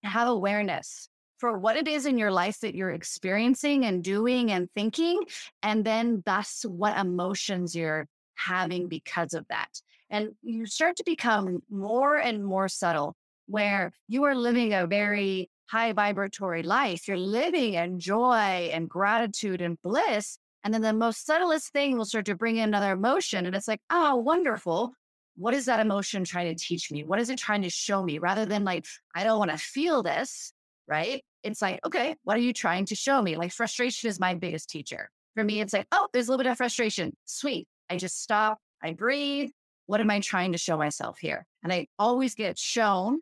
[0.03, 4.69] have awareness for what it is in your life that you're experiencing and doing and
[4.75, 5.21] thinking.
[5.63, 9.69] And then thus what emotions you're having because of that.
[10.09, 13.15] And you start to become more and more subtle
[13.49, 17.07] where you are living a very high vibratory life.
[17.07, 20.37] You're living in joy and gratitude and bliss.
[20.63, 23.45] And then the most subtlest thing will start to bring in another emotion.
[23.45, 24.93] And it's like, oh, wonderful
[25.39, 27.05] what is that emotion trying to teach me?
[27.05, 28.19] What is it trying to show me?
[28.19, 28.85] Rather than like,
[29.15, 30.51] I don't want to feel this,
[30.85, 31.23] right?
[31.43, 33.37] It's like, okay, what are you trying to show me?
[33.37, 35.09] Like frustration is my biggest teacher.
[35.35, 37.15] For me, it's like, oh, there's a little bit of frustration.
[37.23, 37.67] Sweet.
[37.89, 39.49] I just stop, I breathe.
[39.85, 41.45] What am I trying to show myself here?
[41.63, 43.19] And I always get shown.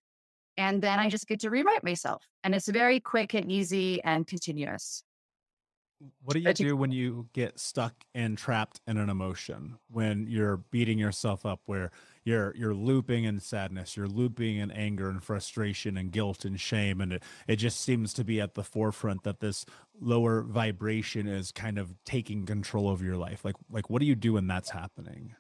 [0.58, 2.28] And then I just get to rewrite myself.
[2.43, 5.03] And it's very quick and easy and continuous.
[6.22, 9.80] What do you do when you get stuck and trapped in an emotion?
[9.89, 11.89] When you're beating yourself up, where
[12.24, 17.01] you're you're looping in sadness, you're looping in anger and frustration and guilt and shame,
[17.01, 19.66] and it, it just seems to be at the forefront that this
[19.99, 23.43] lower vibration is kind of taking control of your life.
[23.43, 25.34] Like like what do you do when that's happening?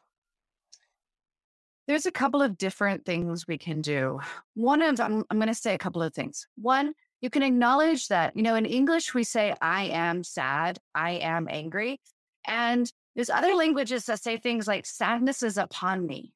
[1.87, 4.19] There's a couple of different things we can do.
[4.55, 6.45] One of I'm, I'm going to say a couple of things.
[6.57, 11.11] One, you can acknowledge that, you know, in English, we say, I am sad, I
[11.11, 12.01] am angry.
[12.45, 16.33] And there's other languages that say things like, sadness is upon me,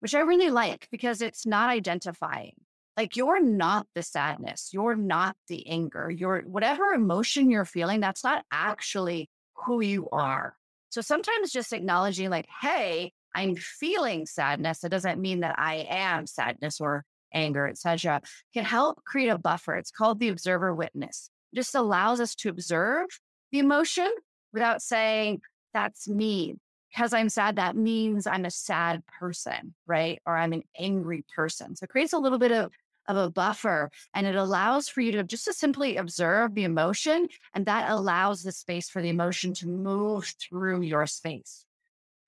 [0.00, 2.52] which I really like because it's not identifying.
[2.96, 8.22] Like you're not the sadness, you're not the anger, you're whatever emotion you're feeling, that's
[8.22, 10.54] not actually who you are.
[10.90, 14.84] So sometimes just acknowledging, like, hey, I'm feeling sadness.
[14.84, 18.22] It doesn't mean that I am sadness or anger, etc.,
[18.52, 19.74] can help create a buffer.
[19.74, 21.30] It's called the observer witness.
[21.52, 23.06] It just allows us to observe
[23.52, 24.10] the emotion
[24.52, 25.40] without saying,
[25.72, 26.54] that's me.
[26.90, 30.22] Because I'm sad, that means I'm a sad person, right?
[30.24, 31.74] Or I'm an angry person.
[31.74, 32.70] So it creates a little bit of,
[33.08, 37.26] of a buffer and it allows for you to just to simply observe the emotion.
[37.52, 41.66] And that allows the space for the emotion to move through your space.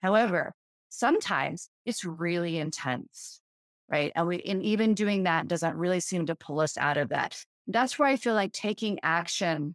[0.02, 0.52] However,
[0.96, 3.40] sometimes it's really intense
[3.88, 4.12] right?
[4.14, 7.42] And we and even doing that doesn't really seem to pull us out of that.
[7.66, 9.74] That's where I feel like taking action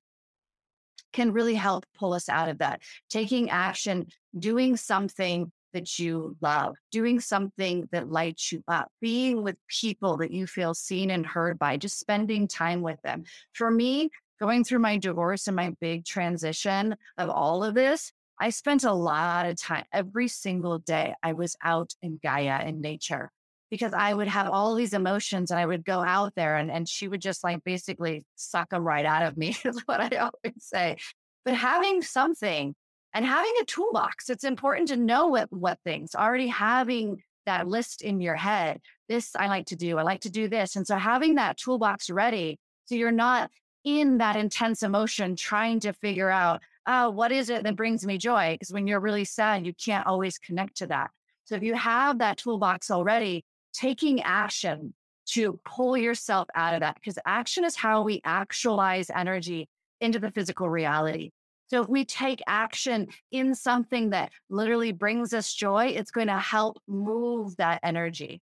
[1.14, 2.82] can really help pull us out of that.
[3.10, 4.08] Taking action,
[4.38, 10.32] doing something that you love, doing something that lights you up, being with people that
[10.32, 13.24] you feel seen and heard by, just spending time with them.
[13.54, 14.10] For me,
[14.40, 18.12] going through my divorce and my big transition of all of this,
[18.42, 21.14] I spent a lot of time every single day.
[21.22, 23.32] I was out in Gaia in nature
[23.70, 26.90] because I would have all these emotions and I would go out there and, and
[26.90, 30.56] she would just like basically suck them right out of me, is what I always
[30.58, 30.98] say.
[31.46, 32.74] But having something
[33.14, 38.02] and having a toolbox, it's important to know what, what things, already having that list
[38.02, 38.82] in your head.
[39.08, 40.76] This I like to do, I like to do this.
[40.76, 43.52] And so having that toolbox ready so you're not
[43.84, 48.18] in that intense emotion trying to figure out, oh, what is it that brings me
[48.18, 48.54] joy?
[48.54, 51.12] Because when you're really sad, you can't always connect to that.
[51.46, 54.94] So if you have that toolbox already, taking action
[55.28, 59.70] to pull yourself out of that because action is how we actualize energy
[60.00, 61.32] into the physical reality.
[61.68, 66.38] So if we take action in something that literally brings us joy, it's going to
[66.38, 68.42] help move that energy.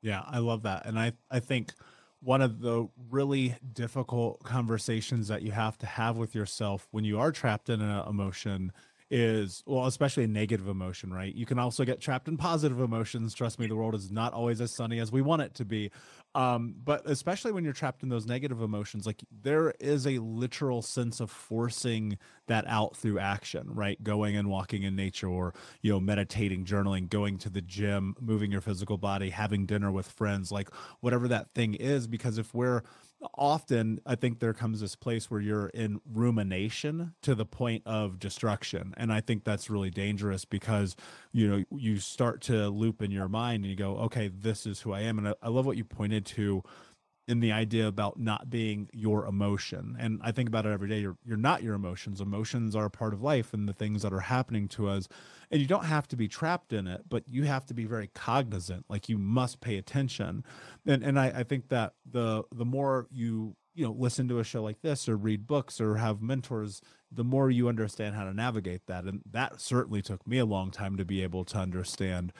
[0.00, 0.86] Yeah, I love that.
[0.86, 1.74] And I, I think
[2.22, 7.18] one of the really difficult conversations that you have to have with yourself when you
[7.18, 8.72] are trapped in an emotion
[9.10, 11.34] is well especially negative emotion right?
[11.34, 13.34] You can also get trapped in positive emotions.
[13.34, 15.90] Trust me the world is not always as sunny as we want it to be.
[16.34, 20.80] Um, but especially when you're trapped in those negative emotions like there is a literal
[20.80, 24.00] sense of forcing that out through action right?
[24.02, 28.52] Going and walking in nature or you know meditating journaling going to the gym moving
[28.52, 30.68] your physical body having dinner with friends like
[31.00, 32.06] whatever that thing is.
[32.06, 32.82] Because if we're
[33.34, 38.18] often I think there comes this place where you're in rumination to the point of
[38.18, 38.94] destruction.
[38.96, 40.96] And I think that's really dangerous because,
[41.32, 44.80] you know, you start to loop in your mind and you go, okay, this is
[44.80, 45.18] who I am.
[45.18, 46.62] And I, I love what you pointed to
[47.30, 49.96] in the idea about not being your emotion.
[50.00, 50.98] And I think about it every day.
[50.98, 52.20] You're you're not your emotions.
[52.20, 55.06] Emotions are a part of life and the things that are happening to us.
[55.48, 58.08] And you don't have to be trapped in it, but you have to be very
[58.08, 58.84] cognizant.
[58.88, 60.44] Like you must pay attention.
[60.84, 64.44] And and I, I think that the the more you you know listen to a
[64.44, 68.34] show like this or read books or have mentors the more you understand how to
[68.34, 72.32] navigate that and that certainly took me a long time to be able to understand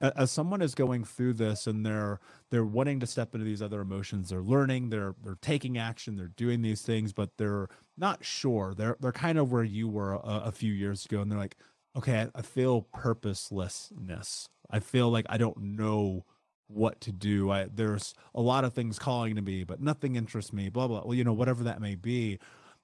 [0.00, 2.20] as someone is going through this and they're
[2.50, 6.28] they're wanting to step into these other emotions they're learning they're they're taking action they're
[6.28, 7.68] doing these things but they're
[7.98, 8.74] not sure.
[8.74, 11.56] They're they're kind of where you were a, a few years ago and they're like
[11.96, 14.48] okay I, I feel purposelessness.
[14.70, 16.24] I feel like i don't know
[16.68, 17.50] what to do.
[17.50, 21.02] I, there's a lot of things calling to me but nothing interests me blah blah.
[21.04, 22.38] Well you know whatever that may be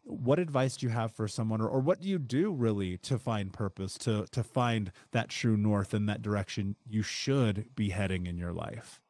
[0.05, 3.19] what advice do you have for someone or, or what do you do really to
[3.19, 8.27] find purpose to to find that true north in that direction you should be heading
[8.27, 9.01] in your life?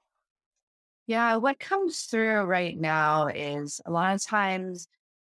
[1.06, 4.88] Yeah what comes through right now is a lot of times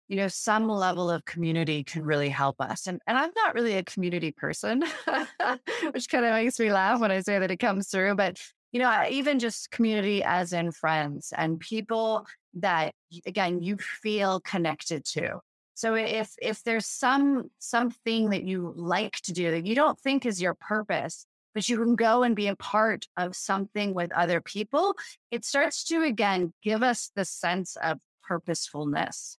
[0.08, 3.74] you know some level of community can really help us and, and i'm not really
[3.74, 4.82] a community person
[5.92, 8.40] which kind of makes me laugh when i say that it comes through but
[8.72, 12.94] you know even just community as in friends and people that
[13.26, 15.38] again you feel connected to
[15.78, 20.26] so if if there's some something that you like to do that you don't think
[20.26, 21.24] is your purpose,
[21.54, 24.96] but you can go and be a part of something with other people,
[25.30, 29.38] it starts to again give us the sense of purposefulness.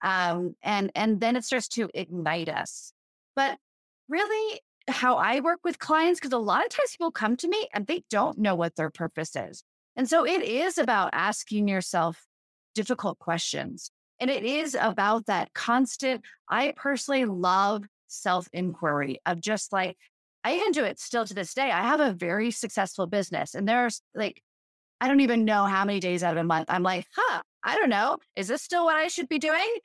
[0.00, 2.92] Um, and and then it starts to ignite us.
[3.34, 3.58] But
[4.08, 7.66] really, how I work with clients, because a lot of times people come to me
[7.74, 9.64] and they don't know what their purpose is.
[9.96, 12.28] And so it is about asking yourself
[12.76, 13.90] difficult questions.
[14.20, 16.22] And it is about that constant.
[16.48, 19.96] I personally love self inquiry of just like,
[20.44, 21.70] I even do it still to this day.
[21.70, 24.42] I have a very successful business, and there's like,
[25.00, 27.76] I don't even know how many days out of a month I'm like, huh, I
[27.76, 28.18] don't know.
[28.36, 29.78] Is this still what I should be doing?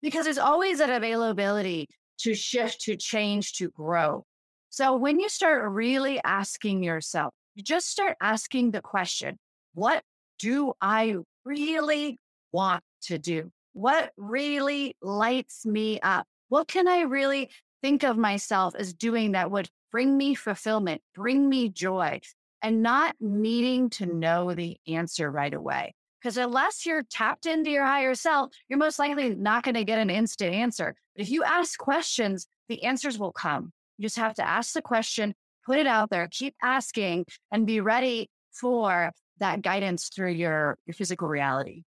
[0.00, 1.88] Because there's always that availability
[2.20, 4.24] to shift, to change, to grow.
[4.70, 9.38] So when you start really asking yourself, you just start asking the question,
[9.74, 10.02] what
[10.38, 12.18] do I really
[12.52, 13.50] want to do?
[13.72, 16.26] What really lights me up?
[16.48, 17.50] What can I really
[17.82, 22.20] think of myself as doing that would bring me fulfillment, bring me joy,
[22.62, 25.94] and not needing to know the answer right away?
[26.20, 29.98] Because unless you're tapped into your higher self, you're most likely not going to get
[29.98, 30.94] an instant answer.
[31.16, 33.72] But if you ask questions, the answers will come.
[33.98, 35.34] You just have to ask the question,
[35.66, 40.94] put it out there, keep asking, and be ready for that guidance through your, your
[40.94, 41.82] physical reality.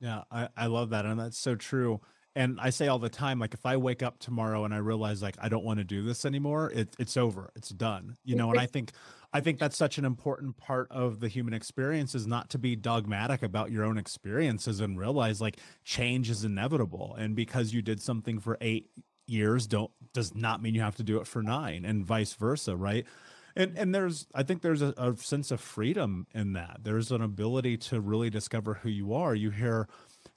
[0.00, 1.04] Yeah, I, I love that.
[1.04, 2.00] And that's so true.
[2.36, 5.20] And I say all the time, like if I wake up tomorrow and I realize
[5.20, 7.50] like I don't want to do this anymore, it, it's over.
[7.56, 8.16] It's done.
[8.24, 8.92] You know, and I think
[9.32, 12.76] I think that's such an important part of the human experience is not to be
[12.76, 17.16] dogmatic about your own experiences and realize like change is inevitable.
[17.18, 18.90] And because you did something for eight
[19.26, 22.76] years, don't does not mean you have to do it for nine and vice versa,
[22.76, 23.04] right?
[23.60, 27.22] And and there's i think there's a, a, sense of freedom in that there's an
[27.22, 29.88] ability to really discover who you are you hear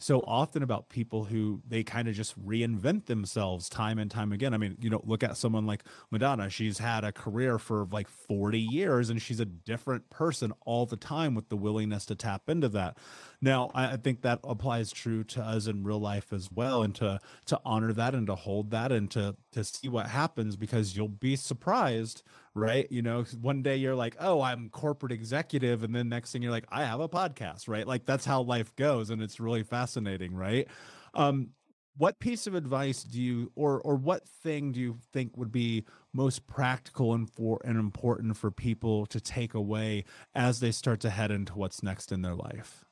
[0.03, 4.53] so often about people who they kind of just reinvent themselves time and time again.
[4.53, 6.49] I mean, you know, look at someone like Madonna.
[6.49, 10.97] She's had a career for like 40 years and she's a different person all the
[10.97, 12.97] time with the willingness to tap into that.
[13.43, 17.19] Now, I think that applies true to us in real life as well and to
[17.47, 21.09] to honor that and to hold that and to to see what happens because you'll
[21.09, 22.23] be surprised
[22.55, 22.87] right?
[22.91, 25.83] You know, one day you're like, oh, I'm corporate executive.
[25.83, 27.87] And then next thing you're like, I have a podcast, right?
[27.87, 29.09] Like that's how life goes.
[29.09, 30.67] And it's really fascinating, right?
[31.13, 31.49] Um,
[31.97, 35.85] what piece of advice do you or or what thing do you think would be
[36.11, 41.09] most practical and for and important for people to take away as they start to
[41.11, 42.85] head into what's next in their life?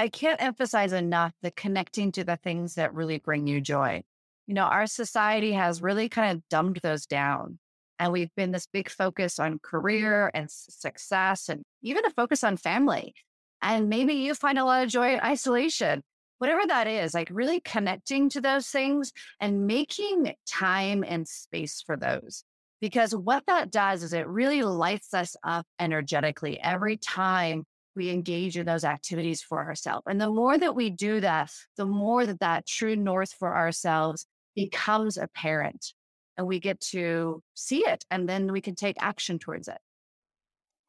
[0.00, 4.04] I can't emphasize enough the connecting to the things that really bring you joy.
[4.46, 7.58] You know, our society has really kind of dumbed those down.
[7.98, 12.56] And we've been this big focus on career and success and even a focus on
[12.56, 13.12] family.
[13.60, 16.04] And maybe you find a lot of joy in isolation,
[16.38, 21.96] whatever that is, like really connecting to those things and making time and space for
[21.96, 22.44] those.
[22.80, 27.64] Because what that does is it really lights us up energetically every time
[27.98, 30.04] we engage in those activities for ourselves.
[30.06, 34.24] And the more that we do that, the more that that true north for ourselves
[34.54, 35.92] becomes apparent
[36.36, 39.78] and we get to see it and then we can take action towards it.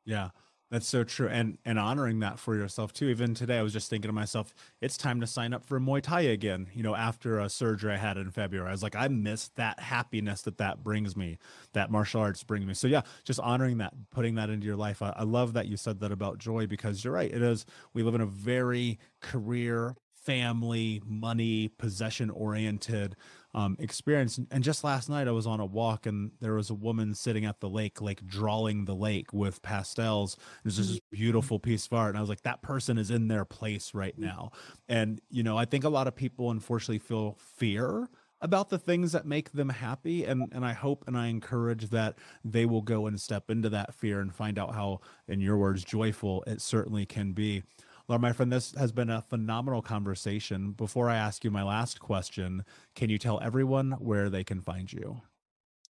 [0.05, 0.29] Yeah.
[0.71, 1.27] That's so true.
[1.27, 3.07] And and honoring that for yourself too.
[3.09, 6.01] Even today, I was just thinking to myself, it's time to sign up for Muay
[6.01, 6.67] Thai again.
[6.73, 9.79] You know, after a surgery I had in February, I was like, I miss that
[9.79, 11.39] happiness that that brings me,
[11.73, 12.75] that martial arts brings me.
[12.75, 15.01] So yeah, just honoring that, putting that into your life.
[15.01, 17.31] I, I love that you said that about joy because you're right.
[17.31, 17.65] It is.
[17.93, 23.15] We live in a very career family, money, possession oriented
[23.53, 24.39] um, experience.
[24.51, 27.45] And just last night, I was on a walk and there was a woman sitting
[27.45, 30.37] at the lake, like drawing the lake with pastels.
[30.63, 31.15] Was this mm-hmm.
[31.15, 32.09] beautiful piece of art.
[32.09, 34.23] And I was like, that person is in their place right mm.
[34.23, 34.51] now.
[34.87, 38.09] And, you know, I think a lot of people unfortunately feel fear
[38.41, 42.15] about the things that make them happy and and I hope and I encourage that
[42.45, 45.83] they will go and step into that fear and find out how in your words
[45.83, 47.63] joyful it certainly can be.
[48.09, 50.71] Alara, my friend, this has been a phenomenal conversation.
[50.71, 54.91] Before I ask you my last question, can you tell everyone where they can find
[54.91, 55.21] you?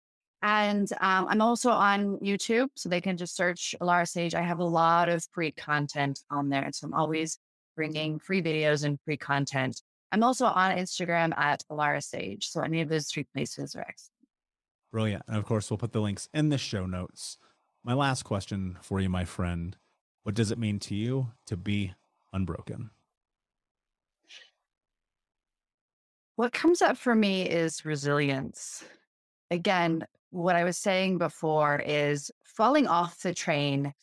[0.45, 4.36] And um, I'm also on YouTube, so they can just search Alara Sage.
[4.36, 6.70] I have a lot of free content on there.
[6.74, 7.39] So I'm always
[7.76, 9.82] bringing free videos and free content.
[10.12, 12.49] I'm also on Instagram at Alara Sage.
[12.49, 14.12] So any of those three places are excellent.
[14.94, 15.24] Brilliant.
[15.28, 17.39] And of course, we'll put the links in the show notes.
[17.84, 19.76] My last question for you, my friend
[20.22, 21.96] What does it mean to you to be
[22.32, 22.91] unbroken?
[26.36, 28.84] What comes up for me is resilience.
[29.50, 33.94] Again, what I was saying before is falling off the train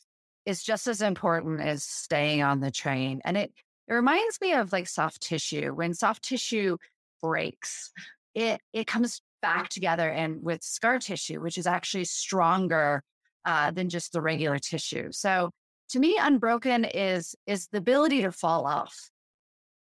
[0.45, 3.21] is just as important as staying on the train.
[3.25, 3.53] And it,
[3.87, 5.73] it reminds me of like soft tissue.
[5.73, 6.79] When soft tissue
[7.23, 7.93] breaks,
[8.35, 13.03] it it comes back together and with scar tissue, which is actually stronger
[13.45, 15.09] uh, than just the regular tissue.
[15.13, 15.51] So
[15.91, 19.11] to me, unbroken is is the ability to fall off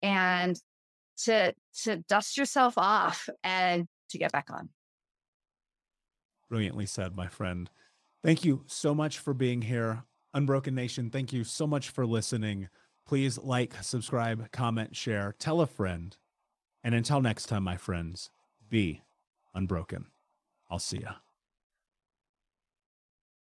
[0.02, 0.60] and
[1.24, 1.54] to
[1.84, 4.70] to dust yourself off and to get back on.
[6.50, 7.70] Brilliantly said, my friend.
[8.24, 10.04] Thank you so much for being here.
[10.34, 12.70] Unbroken Nation, thank you so much for listening.
[13.06, 16.18] Please like, subscribe, comment, share, tell a friend.
[16.84, 18.30] And until next time, my friends,
[18.70, 19.02] be
[19.58, 20.06] unbroken.
[20.70, 21.14] I'll see ya.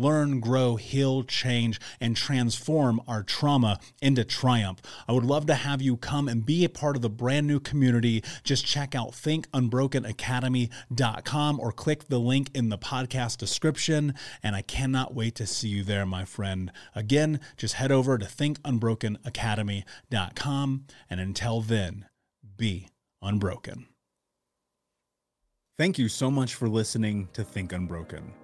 [0.00, 4.80] learn, grow, heal, change, and transform our trauma into triumph.
[5.08, 7.60] I would love to have you come and be a part of the brand new
[7.60, 8.22] community.
[8.42, 14.14] Just check out thinkunbrokenacademy.com or click the link in the podcast description.
[14.42, 16.72] And I cannot wait to see you there, my friend.
[16.94, 20.84] Again, just head over to thinkunbrokenacademy.com.
[21.10, 22.06] And until then,
[22.56, 22.88] be
[23.22, 23.86] unbroken.
[25.76, 28.43] Thank you so much for listening to Think Unbroken.